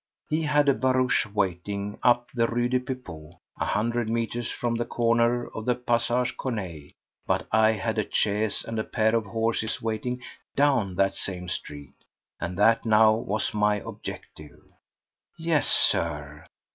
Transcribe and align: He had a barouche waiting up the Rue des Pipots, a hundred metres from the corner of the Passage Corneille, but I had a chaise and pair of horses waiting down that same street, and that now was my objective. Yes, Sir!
He 0.29 0.41
had 0.41 0.67
a 0.67 0.73
barouche 0.73 1.27
waiting 1.27 1.99
up 2.01 2.31
the 2.33 2.47
Rue 2.47 2.67
des 2.69 2.79
Pipots, 2.79 3.35
a 3.59 3.65
hundred 3.67 4.09
metres 4.09 4.49
from 4.49 4.73
the 4.73 4.85
corner 4.85 5.45
of 5.49 5.65
the 5.65 5.75
Passage 5.75 6.35
Corneille, 6.37 6.89
but 7.27 7.47
I 7.51 7.73
had 7.73 7.99
a 7.99 8.11
chaise 8.11 8.65
and 8.67 8.83
pair 8.91 9.15
of 9.15 9.27
horses 9.27 9.79
waiting 9.79 10.23
down 10.55 10.95
that 10.95 11.13
same 11.13 11.47
street, 11.47 11.93
and 12.39 12.57
that 12.57 12.83
now 12.83 13.13
was 13.13 13.53
my 13.53 13.75
objective. 13.75 14.71
Yes, 15.37 15.67
Sir! 15.67 16.45